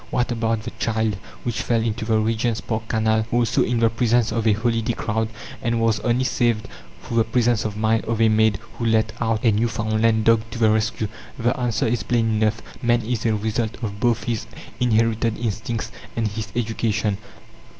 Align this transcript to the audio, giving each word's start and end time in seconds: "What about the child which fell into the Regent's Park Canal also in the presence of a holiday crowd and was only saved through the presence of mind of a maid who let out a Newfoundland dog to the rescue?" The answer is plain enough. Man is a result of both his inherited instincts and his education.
"What 0.09 0.31
about 0.31 0.63
the 0.63 0.71
child 0.79 1.17
which 1.43 1.61
fell 1.61 1.83
into 1.83 2.05
the 2.05 2.17
Regent's 2.17 2.59
Park 2.59 2.87
Canal 2.87 3.27
also 3.31 3.61
in 3.61 3.77
the 3.81 3.89
presence 3.91 4.31
of 4.31 4.47
a 4.47 4.53
holiday 4.53 4.93
crowd 4.93 5.29
and 5.61 5.79
was 5.79 5.99
only 5.99 6.23
saved 6.23 6.67
through 7.03 7.17
the 7.17 7.23
presence 7.23 7.65
of 7.65 7.77
mind 7.77 8.05
of 8.05 8.19
a 8.19 8.27
maid 8.27 8.57
who 8.79 8.85
let 8.87 9.11
out 9.21 9.43
a 9.45 9.51
Newfoundland 9.51 10.23
dog 10.25 10.41
to 10.49 10.57
the 10.57 10.71
rescue?" 10.71 11.07
The 11.37 11.55
answer 11.55 11.85
is 11.85 12.01
plain 12.01 12.41
enough. 12.41 12.63
Man 12.81 13.03
is 13.03 13.27
a 13.27 13.35
result 13.35 13.77
of 13.83 13.99
both 13.99 14.23
his 14.23 14.47
inherited 14.79 15.37
instincts 15.37 15.91
and 16.15 16.27
his 16.29 16.47
education. 16.55 17.19